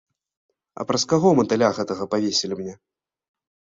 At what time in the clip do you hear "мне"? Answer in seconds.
2.63-2.73